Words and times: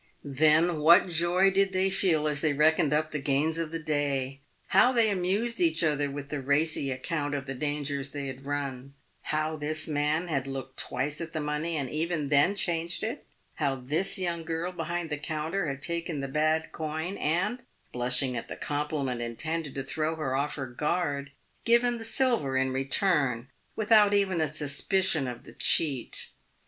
Then 0.25 0.79
what 0.79 1.09
joy 1.09 1.51
did 1.51 1.73
they 1.73 1.91
feel 1.91 2.27
as 2.27 2.41
they 2.41 2.53
reckoned 2.53 2.91
up 2.91 3.11
the 3.11 3.19
gains 3.21 3.59
of 3.59 3.69
the 3.69 3.77
day. 3.77 4.39
How 4.69 4.91
they 4.91 5.11
amused 5.11 5.59
each 5.61 5.83
other 5.83 6.09
with 6.09 6.29
the 6.29 6.41
racy 6.41 6.89
account 6.89 7.35
of 7.35 7.45
the 7.45 7.53
dangers 7.53 8.09
they 8.09 8.25
had 8.25 8.43
run; 8.47 8.95
how 9.21 9.57
this 9.57 9.87
man 9.87 10.27
had 10.27 10.47
looked 10.47 10.79
twice 10.79 11.21
at 11.21 11.33
the 11.33 11.39
money, 11.39 11.77
and 11.77 11.87
even 11.87 12.29
then 12.29 12.55
changed 12.55 13.03
it; 13.03 13.27
how 13.57 13.75
this 13.75 14.17
young 14.17 14.43
girl 14.43 14.71
behind 14.71 15.11
the 15.11 15.19
counter 15.19 15.67
had 15.67 15.83
taken 15.83 16.19
the 16.19 16.27
bad 16.27 16.71
coin, 16.71 17.15
and, 17.17 17.61
blushing 17.91 18.35
at 18.35 18.47
the 18.47 18.55
compliment 18.55 19.21
intended 19.21 19.75
to 19.75 19.83
throw 19.83 20.15
her 20.15 20.35
off 20.35 20.55
her 20.55 20.65
guard, 20.65 21.29
given 21.63 21.99
the 21.99 22.05
silver 22.05 22.57
in 22.57 22.71
return 22.73 23.49
without 23.75 24.15
even 24.15 24.41
a 24.41 24.47
suspicion 24.47 25.27
of 25.27 25.43
the 25.43 25.53
cheat. 25.53 26.31